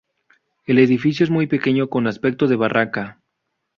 [0.65, 3.19] El edificio es muy pequeño, con aspecto de barraca.